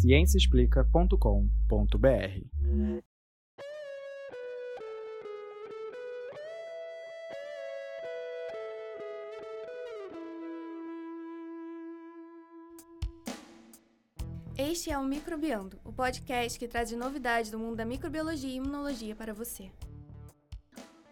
[0.00, 2.44] ciênciaexplica.com.br.
[14.56, 19.14] Este é o Microbiando, o podcast que traz novidades do mundo da microbiologia e imunologia
[19.14, 19.70] para você.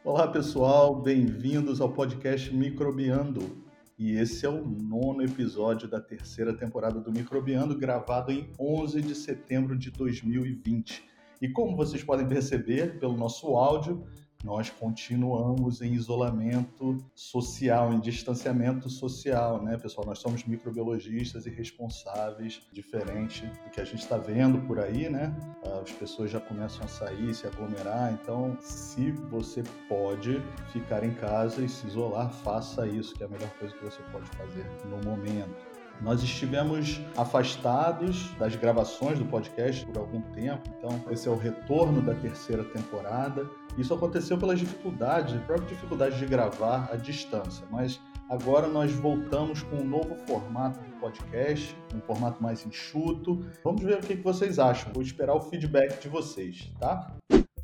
[0.04, 3.67] Olá pessoal, bem-vindos ao podcast Microbiando.
[3.98, 9.12] E esse é o nono episódio da terceira temporada do Microbiando, gravado em 11 de
[9.12, 11.04] setembro de 2020.
[11.42, 14.06] E como vocês podem perceber pelo nosso áudio,
[14.44, 20.06] nós continuamos em isolamento social, em distanciamento social, né, pessoal?
[20.06, 25.34] Nós somos microbiologistas e responsáveis, diferente do que a gente está vendo por aí, né?
[25.82, 28.12] As pessoas já começam a sair, se aglomerar.
[28.12, 30.40] Então, se você pode
[30.72, 34.02] ficar em casa e se isolar, faça isso, que é a melhor coisa que você
[34.12, 35.67] pode fazer no momento.
[36.00, 42.00] Nós estivemos afastados das gravações do podcast por algum tempo, então esse é o retorno
[42.00, 43.48] da terceira temporada.
[43.76, 49.62] Isso aconteceu pelas dificuldades, a própria dificuldade de gravar à distância, mas agora nós voltamos
[49.62, 53.44] com um novo formato do podcast, um formato mais enxuto.
[53.64, 54.92] Vamos ver o que vocês acham.
[54.92, 57.16] Vou esperar o feedback de vocês, tá?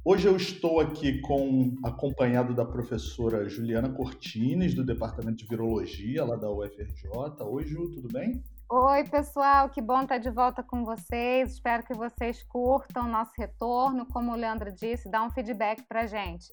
[0.06, 6.36] Hoje eu estou aqui com acompanhado da professora Juliana Cortines, do Departamento de Virologia, lá
[6.36, 7.08] da UFRJ.
[7.40, 8.44] Oi, Ju, tudo bem?
[8.70, 11.54] Oi, pessoal, que bom estar de volta com vocês.
[11.54, 14.04] Espero que vocês curtam o nosso retorno.
[14.04, 16.52] Como o Leandro disse, dá um feedback para gente.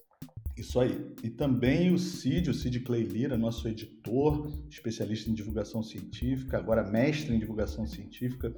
[0.56, 1.14] Isso aí.
[1.22, 6.82] E também o Cid, o Cid Clay Lira, nosso editor, especialista em divulgação científica, agora
[6.82, 8.50] mestre em divulgação científica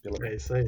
[0.00, 0.64] pela É isso aí.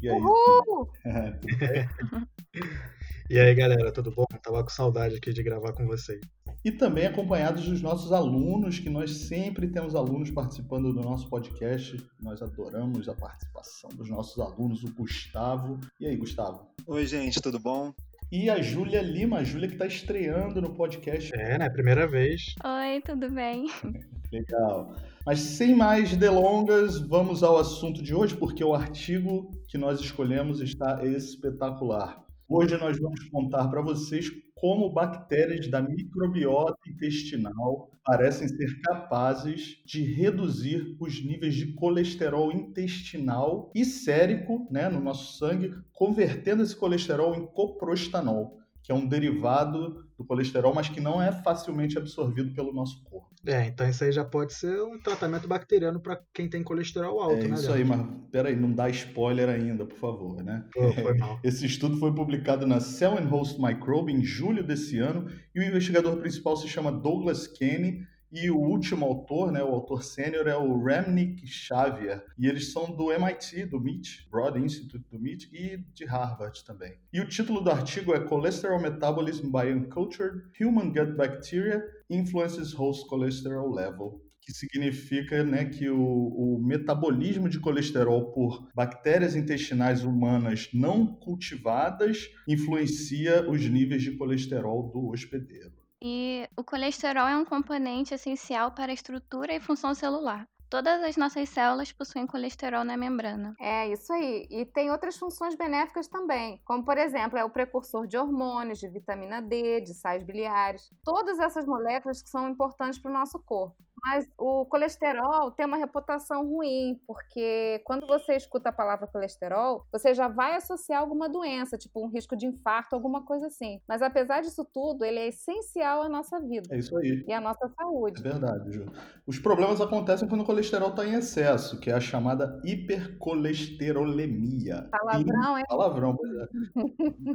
[0.00, 0.20] E aí?
[0.20, 0.88] Uhul!
[3.30, 4.24] E aí, galera, tudo bom?
[4.42, 6.18] Tava com saudade aqui de gravar com vocês.
[6.64, 12.02] E também acompanhados dos nossos alunos, que nós sempre temos alunos participando do nosso podcast.
[12.22, 15.78] Nós adoramos a participação dos nossos alunos, o Gustavo.
[16.00, 16.70] E aí, Gustavo?
[16.86, 17.92] Oi, gente, tudo bom?
[18.32, 21.30] E a Júlia Lima, a Júlia que está estreando no podcast.
[21.38, 21.68] É, né?
[21.68, 22.54] Primeira vez.
[22.64, 23.66] Oi, tudo bem?
[24.32, 24.94] Legal.
[25.26, 30.62] Mas sem mais delongas, vamos ao assunto de hoje, porque o artigo que nós escolhemos
[30.62, 32.26] está espetacular.
[32.50, 40.02] Hoje nós vamos contar para vocês como bactérias da microbiota intestinal parecem ser capazes de
[40.02, 47.34] reduzir os níveis de colesterol intestinal e sérico né, no nosso sangue, convertendo esse colesterol
[47.34, 52.72] em coprostanol que é um derivado do colesterol, mas que não é facilmente absorvido pelo
[52.72, 53.28] nosso corpo.
[53.46, 57.44] É, então isso aí já pode ser um tratamento bacteriano para quem tem colesterol alto,
[57.44, 57.54] é né?
[57.54, 60.64] Isso aí, mas peraí, não dá spoiler ainda, por favor, né?
[60.76, 61.38] Oh, foi mal.
[61.44, 65.62] Esse estudo foi publicado na Cell and Host Microbe em julho desse ano e o
[65.62, 70.56] investigador principal se chama Douglas Kenny e o último autor, né, o autor sênior, é
[70.56, 72.24] o Ramnik Xavier.
[72.38, 76.98] E eles são do MIT, do MIT, Broad Institute do MIT, e de Harvard também.
[77.12, 83.08] E o título do artigo é Cholesterol Metabolism by Uncultured Human Gut Bacteria Influences Host
[83.08, 90.70] Cholesterol Level que significa né, que o, o, metabolismo de colesterol por bactérias intestinais humanas
[90.72, 95.77] não cultivadas influencia os níveis de colesterol do hospedeiro.
[96.00, 100.48] E o colesterol é um componente essencial para a estrutura e função celular.
[100.70, 103.54] Todas as nossas células possuem colesterol na membrana.
[103.58, 104.46] É isso aí.
[104.50, 108.88] E tem outras funções benéficas também, como por exemplo, é o precursor de hormônios, de
[108.88, 110.90] vitamina D, de sais biliares.
[111.02, 113.76] Todas essas moléculas que são importantes para o nosso corpo.
[114.02, 120.14] Mas o colesterol tem uma reputação ruim, porque quando você escuta a palavra colesterol, você
[120.14, 123.80] já vai associar alguma doença, tipo um risco de infarto, alguma coisa assim.
[123.88, 126.74] Mas apesar disso tudo, ele é essencial à nossa vida.
[126.74, 127.24] É isso aí.
[127.26, 128.20] E à nossa saúde.
[128.20, 128.86] É verdade, Ju.
[129.26, 134.88] Os problemas acontecem quando o colesterol está em excesso, que é a chamada hipercolesterolemia.
[134.90, 135.64] Palavrão, é?
[135.66, 136.48] Palavrão, pois é.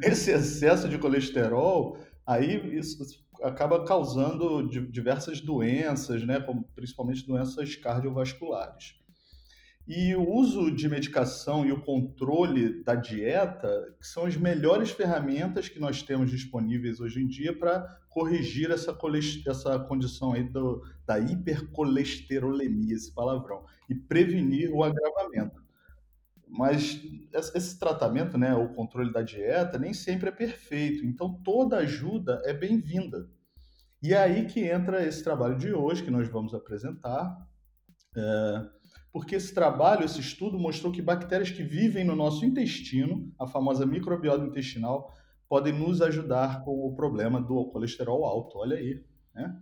[0.10, 3.04] Esse excesso de colesterol, aí isso
[3.44, 8.96] acaba causando diversas doenças, né, como principalmente doenças cardiovasculares.
[9.86, 13.70] E o uso de medicação e o controle da dieta
[14.00, 18.98] são as melhores ferramentas que nós temos disponíveis hoje em dia para corrigir essa,
[19.46, 25.63] essa condição aí do, da hipercolesterolemia, esse palavrão, e prevenir o agravamento.
[26.54, 27.02] Mas
[27.56, 31.04] esse tratamento, né, o controle da dieta, nem sempre é perfeito.
[31.04, 33.28] Então, toda ajuda é bem-vinda.
[34.04, 37.36] E é aí que entra esse trabalho de hoje, que nós vamos apresentar.
[38.16, 38.70] É,
[39.12, 43.84] porque esse trabalho, esse estudo, mostrou que bactérias que vivem no nosso intestino, a famosa
[43.84, 45.12] microbiota intestinal,
[45.50, 48.60] podem nos ajudar com o problema do colesterol alto.
[48.60, 49.04] Olha aí,
[49.34, 49.60] né?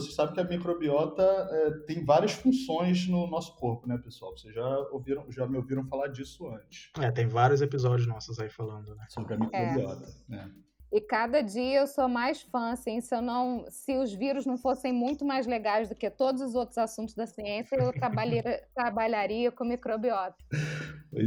[0.00, 4.36] Você sabe que a microbiota é, tem várias funções no nosso corpo, né, pessoal?
[4.36, 6.90] Vocês já ouviram, já me ouviram falar disso antes.
[7.00, 9.06] É, tem vários episódios nossos aí falando, né?
[9.08, 10.06] Sobre a microbiota.
[10.30, 10.66] É.
[10.92, 14.56] E cada dia eu sou mais fã, assim, se eu não, se os vírus não
[14.56, 19.50] fossem muito mais legais do que todos os outros assuntos da ciência, eu trabalharia, trabalharia
[19.50, 20.36] com microbiota.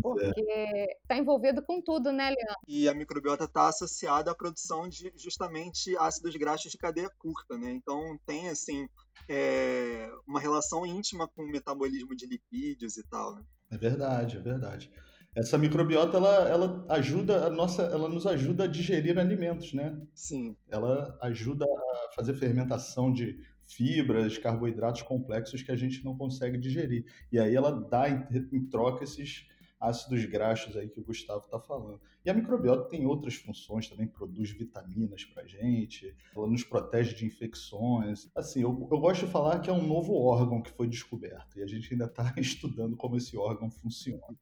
[0.01, 0.25] Pois é.
[0.27, 2.55] Porque está envolvido com tudo, né, Leandro?
[2.67, 7.71] E a microbiota está associada à produção de justamente ácidos graxos de cadeia curta, né?
[7.71, 8.87] Então tem assim
[9.27, 13.35] é, uma relação íntima com o metabolismo de lipídios e tal.
[13.35, 13.43] Né?
[13.71, 14.91] É verdade, é verdade.
[15.35, 19.95] Essa microbiota ela, ela ajuda a nossa, ela nos ajuda a digerir alimentos, né?
[20.13, 20.55] Sim.
[20.67, 27.05] Ela ajuda a fazer fermentação de fibras, carboidratos complexos que a gente não consegue digerir.
[27.31, 29.47] E aí ela dá em, em troca esses
[29.79, 32.01] ácidos graxos aí que o Gustavo está falando.
[32.25, 37.25] E a microbiota tem outras funções também, produz vitaminas para gente, ela nos protege de
[37.25, 38.29] infecções.
[38.35, 41.63] Assim, eu, eu gosto de falar que é um novo órgão que foi descoberto e
[41.63, 44.35] a gente ainda está estudando como esse órgão funciona.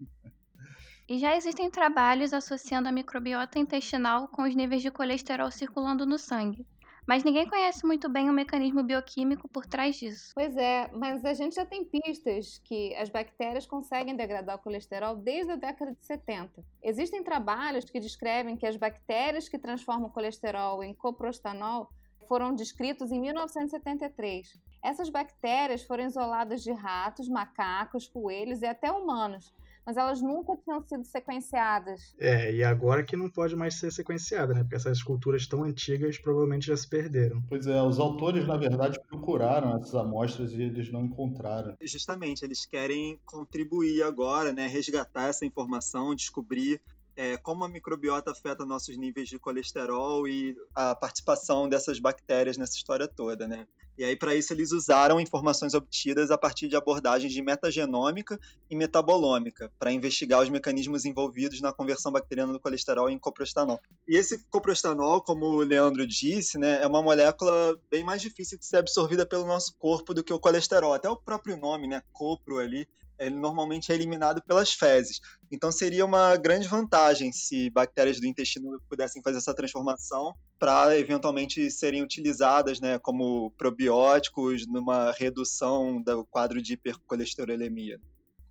[1.08, 6.18] E já existem trabalhos associando a microbiota intestinal com os níveis de colesterol circulando no
[6.18, 6.66] sangue.
[7.08, 10.34] Mas ninguém conhece muito bem o mecanismo bioquímico por trás disso.
[10.36, 15.16] Pois é, mas a gente já tem pistas que as bactérias conseguem degradar o colesterol
[15.16, 16.62] desde a década de 70.
[16.84, 21.88] Existem trabalhos que descrevem que as bactérias que transformam o colesterol em coprostanol
[22.28, 24.60] foram descritos em 1973.
[24.84, 29.54] Essas bactérias foram isoladas de ratos, macacos, coelhos e até humanos
[29.88, 32.14] mas elas nunca tinham sido sequenciadas.
[32.20, 34.60] É, e agora que não pode mais ser sequenciada, né?
[34.60, 37.42] Porque essas culturas tão antigas provavelmente já se perderam.
[37.48, 41.74] Pois é, os autores, na verdade, procuraram essas amostras e eles não encontraram.
[41.82, 44.68] Justamente, eles querem contribuir agora, né?
[44.68, 46.82] Resgatar essa informação, descobrir
[47.16, 52.76] é, como a microbiota afeta nossos níveis de colesterol e a participação dessas bactérias nessa
[52.76, 53.66] história toda, né?
[53.98, 58.40] E aí, para isso, eles usaram informações obtidas a partir de abordagens de metagenômica
[58.70, 63.80] e metabolômica, para investigar os mecanismos envolvidos na conversão bacteriana do colesterol em coprostanol.
[64.08, 68.66] E esse coprostanol, como o Leandro disse, né, é uma molécula bem mais difícil de
[68.66, 70.94] ser absorvida pelo nosso corpo do que o colesterol.
[70.94, 72.88] Até o próprio nome, né, copro ali,
[73.20, 75.20] ele normalmente é eliminado pelas fezes.
[75.52, 81.70] Então seria uma grande vantagem se bactérias do intestino pudessem fazer essa transformação para eventualmente
[81.72, 88.00] serem utilizadas né, como probióticos numa redução do quadro de hipercolesterolemia.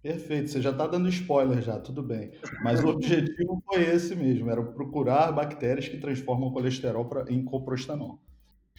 [0.02, 2.30] Perfeito, você já está dando spoiler já, tudo bem.
[2.62, 8.20] Mas o objetivo foi esse mesmo, era procurar bactérias que transformam colesterol pra, em coprostanol.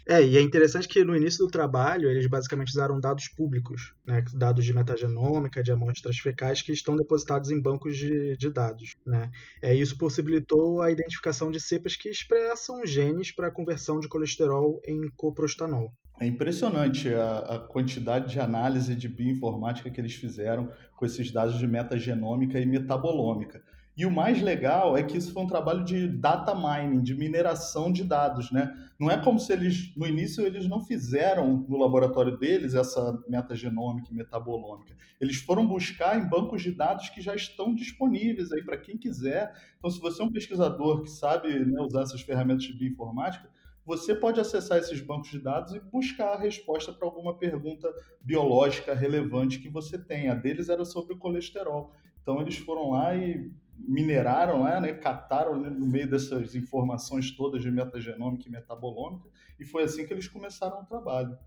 [0.09, 4.23] É, e é interessante que no início do trabalho eles basicamente usaram dados públicos, né,
[4.33, 8.95] dados de metagenômica, de amostras fecais que estão depositados em bancos de, de dados.
[9.05, 9.29] Né.
[9.61, 14.81] É, isso possibilitou a identificação de cepas que expressam genes para a conversão de colesterol
[14.87, 15.91] em coprostanol.
[16.21, 21.59] É impressionante a, a, quantidade de análise de bioinformática que eles fizeram com esses dados
[21.59, 23.61] de metagenômica e metabolômica.
[23.97, 27.91] E o mais legal é que isso foi um trabalho de data mining, de mineração
[27.91, 28.71] de dados, né?
[28.99, 34.09] Não é como se eles, no início, eles não fizeram no laboratório deles essa metagenômica
[34.11, 34.95] e metabolômica.
[35.19, 39.51] Eles foram buscar em bancos de dados que já estão disponíveis aí para quem quiser.
[39.79, 43.49] Então, se você é um pesquisador que sabe né, usar essas ferramentas de bioinformática,
[43.83, 47.91] você pode acessar esses bancos de dados e buscar a resposta para alguma pergunta
[48.21, 50.29] biológica relevante que você tem.
[50.29, 51.91] A deles era sobre o colesterol.
[52.21, 57.61] Então, eles foram lá e mineraram, né, né cataram né, no meio dessas informações todas
[57.61, 59.29] de metagenômica e metabolômica,
[59.59, 61.37] e foi assim que eles começaram o trabalho.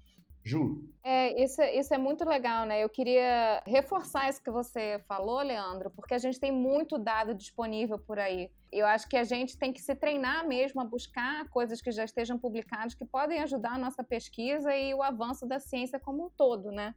[0.42, 0.88] Ju.
[1.04, 2.82] É, isso, isso é muito legal, né?
[2.82, 7.98] Eu queria reforçar isso que você falou, Leandro, porque a gente tem muito dado disponível
[7.98, 8.50] por aí.
[8.72, 12.04] Eu acho que a gente tem que se treinar mesmo a buscar coisas que já
[12.04, 16.30] estejam publicadas que podem ajudar a nossa pesquisa e o avanço da ciência como um
[16.30, 16.94] todo, né?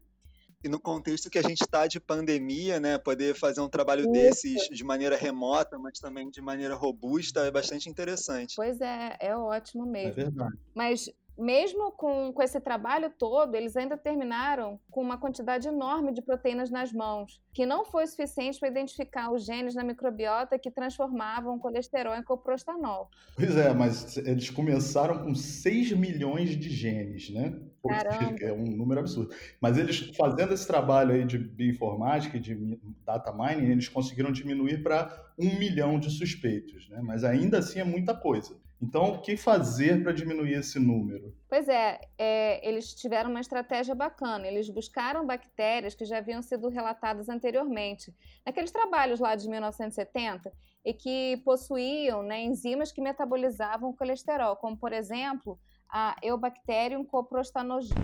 [0.63, 4.12] E no contexto que a gente está de pandemia, né, poder fazer um trabalho Isso.
[4.12, 8.55] desses de maneira remota, mas também de maneira robusta, é bastante interessante.
[8.55, 10.10] Pois é, é ótimo mesmo.
[10.10, 10.58] É verdade.
[10.74, 16.22] Mas mesmo com, com esse trabalho todo, eles ainda terminaram com uma quantidade enorme de
[16.22, 21.56] proteínas nas mãos, que não foi suficiente para identificar os genes na microbiota que transformavam
[21.56, 23.10] o colesterol em coprostanol.
[23.36, 27.60] Pois é, mas eles começaram com 6 milhões de genes, né?
[27.88, 28.38] Caramba.
[28.42, 29.34] É um número absurdo.
[29.60, 34.82] Mas eles, fazendo esse trabalho aí de bioinformática e de data mining, eles conseguiram diminuir
[34.82, 37.02] para um milhão de suspeitos, né?
[37.04, 38.56] Mas ainda assim é muita coisa.
[38.84, 41.34] Então, o que fazer para diminuir esse número?
[41.48, 44.46] Pois é, é, eles tiveram uma estratégia bacana.
[44.46, 48.13] Eles buscaram bactérias que já haviam sido relatadas anteriormente,
[48.46, 50.52] naqueles trabalhos lá de 1970,
[50.84, 55.58] e que possuíam né, enzimas que metabolizavam o colesterol, como, por exemplo,
[55.90, 58.02] a Eubacterium coprostanogene.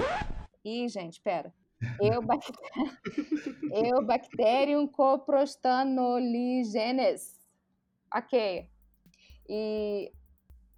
[0.63, 1.53] Ih, gente, pera.
[3.73, 7.37] Eubacterium coprostanoligenes.
[8.13, 8.69] Ok.
[9.49, 10.13] E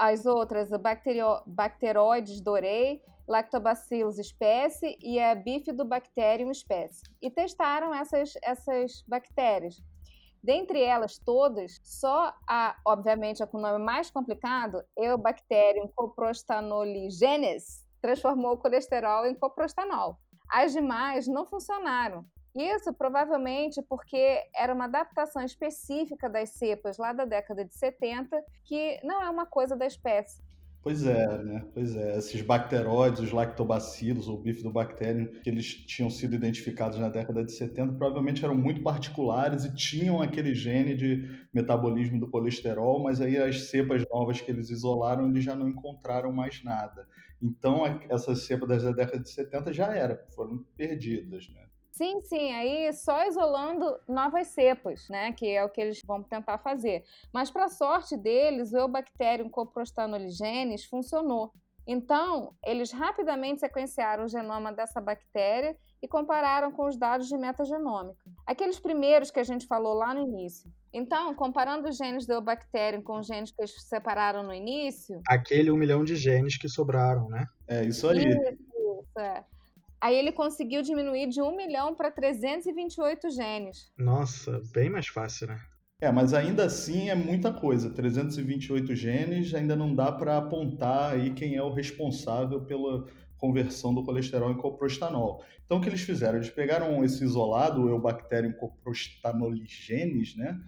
[0.02, 7.04] as outras, bacterio, bacteroides dorei, lactobacillus espécie e a bifidobacterium espécie.
[7.22, 9.80] E testaram essas, essas bactérias.
[10.44, 18.54] Dentre elas todas, só a, obviamente, a com o nome mais complicado, Eubacterium coprostanoligenes, transformou
[18.54, 20.18] o colesterol em coprostanol.
[20.52, 22.26] As demais não funcionaram.
[22.56, 29.00] Isso provavelmente porque era uma adaptação específica das cepas lá da década de 70, que
[29.04, 30.42] não é uma coisa da espécie.
[30.84, 31.64] Pois é, né?
[31.76, 32.18] Pois é.
[32.18, 37.94] Esses bacteróides, os lactobacilos ou bifidobacterium, que eles tinham sido identificados na década de 70,
[37.94, 43.70] provavelmente eram muito particulares e tinham aquele gene de metabolismo do colesterol, mas aí as
[43.70, 47.08] cepas novas que eles isolaram, eles já não encontraram mais nada.
[47.40, 51.61] Então, essas cepas da década de 70 já era, foram perdidas, né?
[52.02, 56.58] Sim, sim, aí só isolando novas cepas, né, que é o que eles vão tentar
[56.58, 57.04] fazer.
[57.32, 61.54] Mas para sorte deles, o Eubacterium coprostanoligenes funcionou.
[61.86, 68.24] Então, eles rapidamente sequenciaram o genoma dessa bactéria e compararam com os dados de metagenômica.
[68.48, 70.72] Aqueles primeiros que a gente falou lá no início.
[70.92, 75.22] Então, comparando os genes do Eubacterium com os genes que eles separaram no início...
[75.28, 77.46] Aquele um milhão de genes que sobraram, né?
[77.68, 78.28] É, isso aí.
[78.28, 79.46] Isso, isso, é.
[80.02, 83.92] Aí ele conseguiu diminuir de 1 milhão para 328 genes.
[83.96, 85.62] Nossa, bem mais fácil, né?
[86.02, 87.88] É, mas ainda assim é muita coisa.
[87.88, 93.06] 328 genes ainda não dá para apontar aí quem é o responsável pela
[93.38, 95.44] conversão do colesterol em coprostanol.
[95.64, 96.38] Então o que eles fizeram?
[96.38, 100.60] Eles pegaram esse isolado, o Eubacterium coprostanoligenes, né?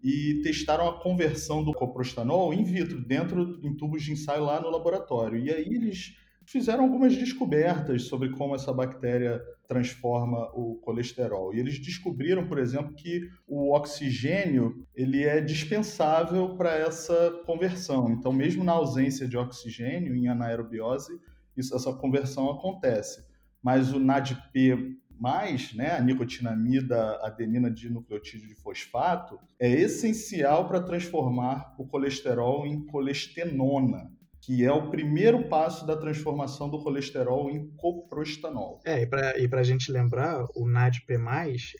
[0.00, 4.70] E testaram a conversão do coprostanol in vitro, dentro em tubos de ensaio lá no
[4.70, 5.36] laboratório.
[5.36, 6.16] E aí eles
[6.46, 11.52] fizeram algumas descobertas sobre como essa bactéria transforma o colesterol.
[11.52, 18.10] E eles descobriram, por exemplo, que o oxigênio ele é dispensável para essa conversão.
[18.10, 21.20] Então, mesmo na ausência de oxigênio em anaerobiose,
[21.56, 23.26] isso, essa conversão acontece.
[23.60, 24.96] Mas o NADP
[25.74, 34.10] né, a nicotinamida adenina dinucleotídeo de fosfato, é essencial para transformar o colesterol em colestenona
[34.46, 38.80] que é o primeiro passo da transformação do colesterol em coprostanol.
[38.84, 41.14] É, e para a gente lembrar, o NADP+,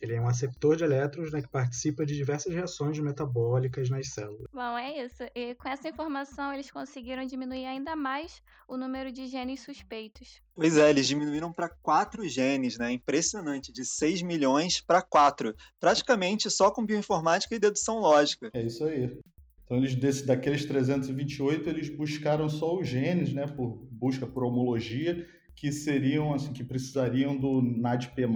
[0.03, 4.49] ele é um aceptor de elétrons né, que participa de diversas reações metabólicas nas células.
[4.53, 5.23] Bom, é isso.
[5.33, 10.43] E com essa informação, eles conseguiram diminuir ainda mais o número de genes suspeitos.
[10.53, 12.91] Pois é, eles diminuíram para 4 genes, né?
[12.91, 15.55] Impressionante, de 6 milhões para 4.
[15.79, 18.51] Praticamente só com bioinformática e dedução lógica.
[18.53, 19.17] É isso aí.
[19.67, 25.27] Então, eles desse, daqueles 328, eles buscaram só os genes, né, por busca por homologia,
[25.57, 28.27] que seriam, assim, que precisariam do NADP+,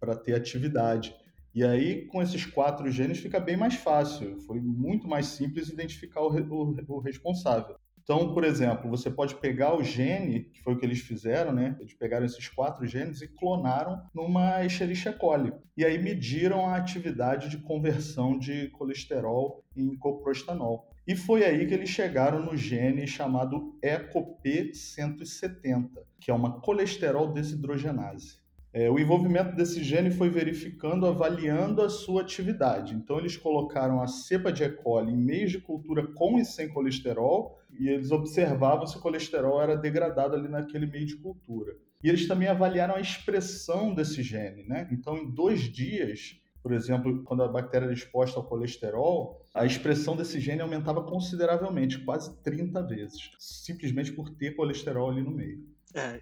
[0.00, 1.14] para ter atividade.
[1.54, 4.38] E aí, com esses quatro genes, fica bem mais fácil.
[4.40, 7.76] Foi muito mais simples identificar o, o, o responsável.
[8.06, 11.76] Então, por exemplo, você pode pegar o gene, que foi o que eles fizeram, né?
[11.80, 15.52] Eles pegaram esses quatro genes e clonaram numa Escherichia coli.
[15.76, 20.88] E aí mediram a atividade de conversão de colesterol em coprostanol.
[21.04, 28.38] E foi aí que eles chegaram no gene chamado EcoP170, que é uma colesterol desidrogenase.
[28.78, 32.94] É, o envolvimento desse gene foi verificando, avaliando a sua atividade.
[32.94, 34.68] Então, eles colocaram a cepa de E.
[34.68, 39.62] coli em meios de cultura com e sem colesterol e eles observavam se o colesterol
[39.62, 41.74] era degradado ali naquele meio de cultura.
[42.04, 44.64] E eles também avaliaram a expressão desse gene.
[44.64, 44.86] Né?
[44.92, 50.14] Então, em dois dias, por exemplo, quando a bactéria era exposta ao colesterol, a expressão
[50.14, 55.64] desse gene aumentava consideravelmente, quase 30 vezes, simplesmente por ter colesterol ali no meio.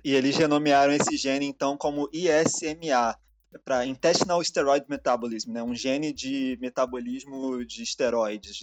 [0.04, 3.19] E eles renomearam esse gene então como ISMA,
[3.64, 5.62] para Intestinal Steroid Metabolism, né?
[5.62, 8.61] um gene de metabolismo de esteroides,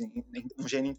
[0.59, 0.95] um gene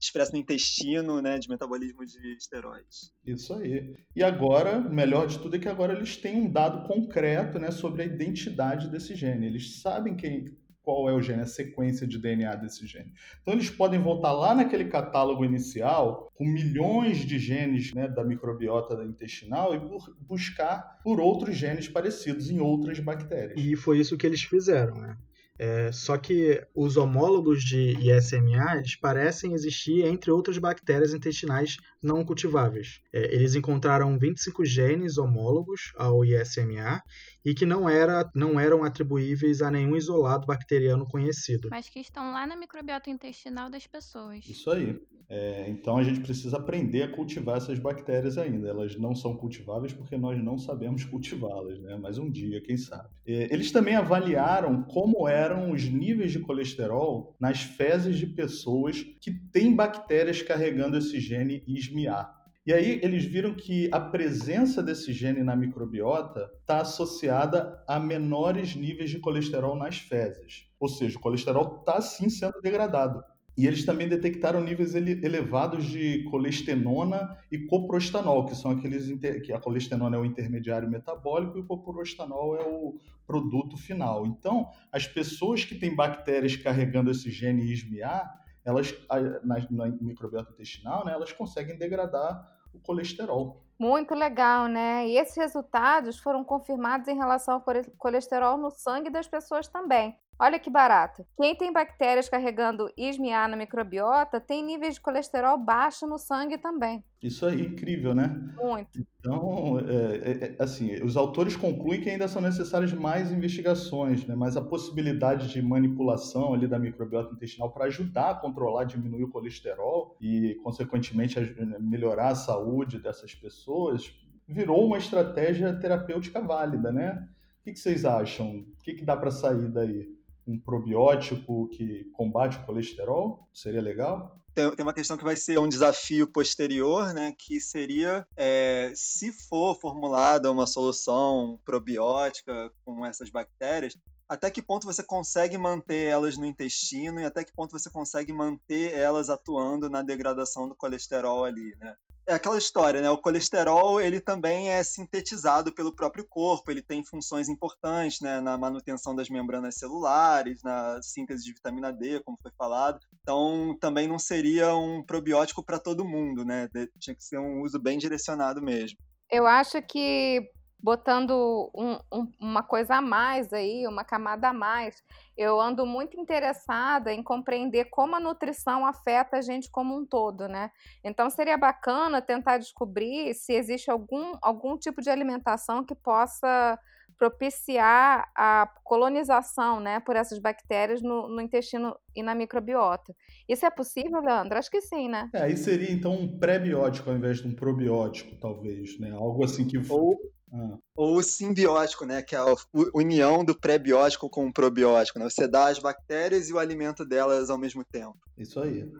[0.00, 1.38] expresso no intestino né?
[1.38, 3.12] de metabolismo de esteroides.
[3.24, 3.94] Isso aí.
[4.14, 7.70] E agora, o melhor de tudo é que agora eles têm um dado concreto né,
[7.70, 9.46] sobre a identidade desse gene.
[9.46, 10.56] Eles sabem quem,
[10.86, 13.12] qual é o gene, a sequência de DNA desse gene.
[13.42, 18.94] Então eles podem voltar lá naquele catálogo inicial com milhões de genes né, da microbiota
[19.02, 19.80] intestinal e
[20.20, 23.58] buscar por outros genes parecidos em outras bactérias.
[23.58, 25.16] E foi isso que eles fizeram, né?
[25.58, 33.00] É, só que os homólogos de ISMA parecem existir entre outras bactérias intestinais não cultiváveis.
[33.12, 37.02] É, eles encontraram 25 genes homólogos ao ISMA
[37.44, 41.68] e que não, era, não eram atribuíveis a nenhum isolado bacteriano conhecido.
[41.70, 44.46] Mas que estão lá na microbiota intestinal das pessoas.
[44.46, 45.00] Isso aí.
[45.28, 48.68] É, então a gente precisa aprender a cultivar essas bactérias ainda.
[48.68, 51.98] Elas não são cultiváveis porque nós não sabemos cultivá-las, né?
[52.00, 53.08] Mas um dia, quem sabe.
[53.26, 59.32] É, eles também avaliaram como eram os níveis de colesterol nas fezes de pessoas que
[59.32, 62.36] têm bactérias carregando esse gene ISMA.
[62.64, 68.74] E aí eles viram que a presença desse gene na microbiota está associada a menores
[68.74, 70.68] níveis de colesterol nas fezes.
[70.80, 73.22] Ou seja, o colesterol está sim sendo degradado.
[73.56, 79.08] E eles também detectaram níveis elevados de colestenona e coprostanol, que são aqueles
[79.40, 84.26] que a colestenona é o intermediário metabólico e o coprostanol é o produto final.
[84.26, 88.30] Então, as pessoas que têm bactérias carregando esse gene ISMA,
[88.62, 88.94] elas
[89.42, 93.64] na, na microbiota intestinal, né, elas conseguem degradar o colesterol.
[93.78, 95.06] Muito legal, né?
[95.06, 97.64] E esses resultados foram confirmados em relação ao
[97.98, 100.16] colesterol no sangue das pessoas também.
[100.38, 101.24] Olha que barato.
[101.36, 107.02] Quem tem bactérias carregando ISMA na microbiota tem níveis de colesterol baixo no sangue também.
[107.22, 108.28] Isso aí, incrível, né?
[108.54, 109.00] Muito.
[109.18, 114.34] Então, é, é, é, assim, os autores concluem que ainda são necessárias mais investigações, né?
[114.34, 119.30] Mas a possibilidade de manipulação ali da microbiota intestinal para ajudar a controlar, diminuir o
[119.30, 121.40] colesterol e, consequentemente,
[121.80, 124.14] melhorar a saúde dessas pessoas
[124.46, 127.26] virou uma estratégia terapêutica válida, né?
[127.60, 128.58] O que, vocês acham?
[128.58, 130.15] O que, que dá para sair daí?
[130.46, 133.48] Um probiótico que combate o colesterol?
[133.52, 134.40] Seria legal?
[134.54, 139.78] Tem, uma questão que vai ser um desafio posterior, né, que seria é, se for
[139.78, 143.98] formulada uma solução probiótica com essas bactérias,
[144.28, 148.32] até que ponto você consegue manter elas no intestino e até que ponto você consegue
[148.32, 151.94] manter elas atuando na degradação do colesterol ali, né?
[152.26, 153.08] É aquela história, né?
[153.08, 158.40] O colesterol ele também é sintetizado pelo próprio corpo, ele tem funções importantes, né?
[158.40, 163.00] Na manutenção das membranas celulares, na síntese de vitamina D, como foi falado.
[163.22, 166.68] Então, também não seria um probiótico para todo mundo, né?
[166.98, 168.98] Tinha que ser um uso bem direcionado mesmo.
[169.30, 175.02] Eu acho que botando um, um, uma coisa a mais aí, uma camada a mais.
[175.36, 180.48] Eu ando muito interessada em compreender como a nutrição afeta a gente como um todo,
[180.48, 180.70] né?
[181.02, 186.78] Então seria bacana tentar descobrir se existe algum, algum tipo de alimentação que possa
[187.18, 193.16] propiciar a colonização, né, por essas bactérias no, no, intestino e na microbiota.
[193.48, 194.58] Isso é possível, Leandro?
[194.58, 195.30] Acho que sim, né?
[195.32, 199.12] É, aí seria então um pré-biótico ao invés de um probiótico, talvez, né?
[199.12, 200.18] Algo assim que ou
[200.52, 200.78] ah.
[200.94, 202.22] Ou o simbiótico, né?
[202.22, 202.54] Que é a
[202.94, 205.18] união do pré-biótico com o probiótico.
[205.18, 205.28] Né?
[205.28, 208.18] Você dá as bactérias e o alimento delas ao mesmo tempo.
[208.38, 208.90] Isso aí.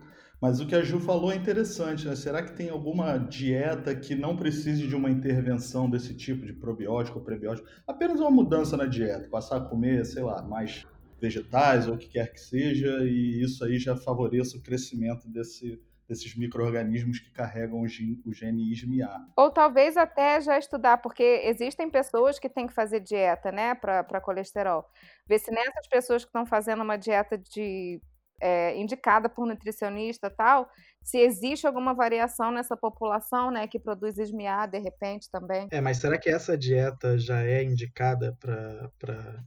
[0.41, 2.15] Mas o que a Ju falou é interessante, né?
[2.15, 7.19] Será que tem alguma dieta que não precise de uma intervenção desse tipo de probiótico
[7.19, 7.67] ou prebiótico?
[7.87, 10.87] Apenas uma mudança na dieta, passar a comer, sei lá, mais
[11.19, 15.81] vegetais ou o que quer que seja, e isso aí já favoreça o crescimento desse,
[16.09, 19.29] desses micro-organismos que carregam o gene, o gene ISMA.
[19.37, 24.21] Ou talvez até já estudar, porque existem pessoas que têm que fazer dieta, né, para
[24.21, 24.85] colesterol.
[25.29, 28.01] Ver se nessas pessoas que estão fazendo uma dieta de
[28.41, 30.69] é, indicada por nutricionista tal,
[31.03, 35.69] se existe alguma variação nessa população, né, que produz ISMA de repente também.
[35.71, 39.43] É, mas será que essa dieta já é indicada para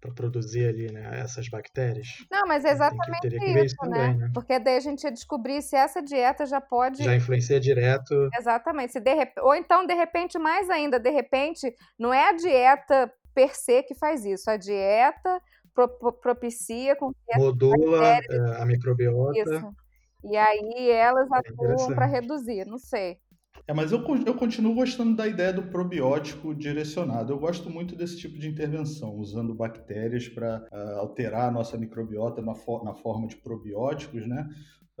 [0.00, 2.08] para produzir ali né, essas bactérias.
[2.30, 4.06] Não, mas é exatamente que, que isso, né?
[4.06, 4.30] Também, né?
[4.32, 7.04] Porque daí a gente ia descobrir se essa dieta já pode.
[7.04, 8.28] Já influencia direto.
[8.38, 8.92] Exatamente.
[8.92, 9.32] Se de rep...
[9.40, 13.94] Ou então, de repente, mais ainda, de repente, não é a dieta per se que
[13.94, 14.50] faz isso.
[14.50, 15.40] A dieta
[15.74, 16.12] pro...
[16.12, 18.18] propicia com que modula.
[18.18, 19.38] Eh, a microbiota.
[19.38, 19.74] Isso.
[20.24, 23.18] E aí elas é atuam para reduzir, não sei.
[23.66, 27.32] É, mas eu, eu continuo gostando da ideia do probiótico direcionado.
[27.32, 31.78] Eu gosto muito desse tipo de intervenção, usando bactérias para uh, ah, alterar a nossa
[31.78, 32.52] microbiota na,
[32.84, 34.48] na forma de probióticos, né?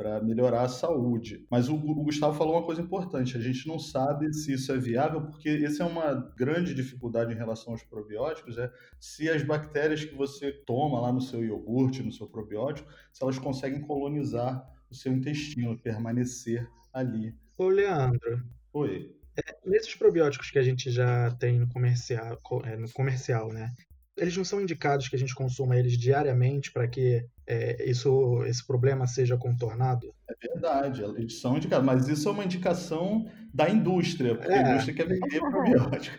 [0.00, 1.46] para melhorar a saúde.
[1.50, 4.78] Mas o, o, Gustavo falou uma coisa importante: a gente não sabe se isso é
[4.78, 10.02] viável, porque essa é uma grande dificuldade em relação aos probióticos, é se as bactérias
[10.02, 14.94] que você toma lá no seu iogurte, no seu probiótico, se elas conseguem colonizar o
[14.94, 17.34] seu intestino, permanecer ali.
[17.60, 18.42] Ô, Leandro,
[18.72, 19.14] Oi.
[19.36, 23.70] É, nesses probióticos que a gente já tem no comercial, é, no comercial, né?
[24.16, 28.66] Eles não são indicados que a gente consuma eles diariamente para que é, isso, esse
[28.66, 30.10] problema seja contornado?
[30.26, 34.70] É verdade, eles são indicados, mas isso é uma indicação da indústria, porque a é.
[34.72, 36.16] indústria quer vender probiótico.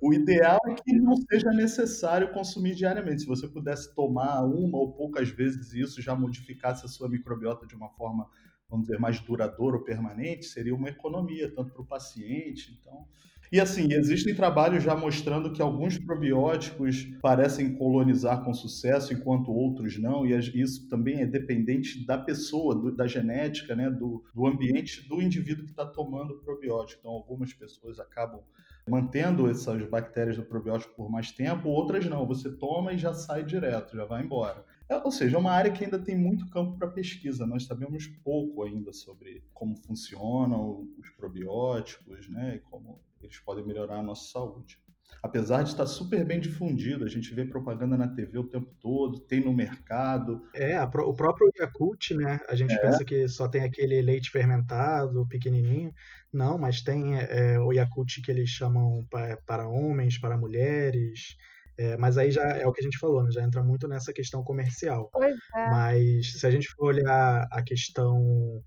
[0.00, 3.22] O ideal é que não seja necessário consumir diariamente.
[3.22, 7.74] Se você pudesse tomar uma ou poucas vezes isso já modificasse a sua microbiota de
[7.74, 8.28] uma forma
[8.72, 12.76] vamos dizer, mais duradouro ou permanente, seria uma economia, tanto para o paciente.
[12.80, 13.06] Então,
[13.52, 19.98] E assim, existem trabalhos já mostrando que alguns probióticos parecem colonizar com sucesso, enquanto outros
[19.98, 25.06] não, e isso também é dependente da pessoa, do, da genética, né, do, do ambiente
[25.06, 27.00] do indivíduo que está tomando o probiótico.
[27.00, 28.40] Então, algumas pessoas acabam
[28.88, 32.26] mantendo essas bactérias do probiótico por mais tempo, outras não.
[32.26, 34.64] Você toma e já sai direto, já vai embora.
[34.88, 37.46] É, ou seja, é uma área que ainda tem muito campo para pesquisa.
[37.46, 43.98] Nós sabemos pouco ainda sobre como funcionam os probióticos, né, e como eles podem melhorar
[43.98, 44.78] a nossa saúde.
[45.22, 49.20] Apesar de estar super bem difundido, a gente vê propaganda na TV o tempo todo,
[49.20, 50.42] tem no mercado.
[50.52, 52.40] É, o próprio Yakult, né?
[52.48, 52.78] A gente é.
[52.78, 55.94] pensa que só tem aquele leite fermentado, pequenininho.
[56.32, 61.36] Não, mas tem é, o Yakult que eles chamam para, para homens, para mulheres.
[61.82, 63.30] É, mas aí já é o que a gente falou, né?
[63.32, 65.10] já entra muito nessa questão comercial.
[65.12, 65.66] Pois é.
[65.68, 68.62] Mas se a gente for olhar a questão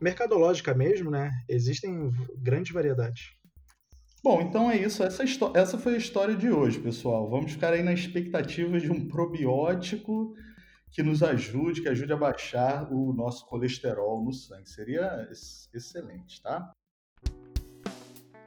[0.00, 1.30] mercadológica mesmo, né?
[1.48, 3.30] Existem grandes variedades.
[4.24, 5.04] Bom, então é isso.
[5.04, 5.22] Essa,
[5.54, 7.30] essa foi a história de hoje, pessoal.
[7.30, 10.34] Vamos ficar aí na expectativa de um probiótico
[10.90, 14.68] que nos ajude, que ajude a baixar o nosso colesterol no sangue.
[14.68, 15.28] Seria
[15.72, 16.72] excelente, tá?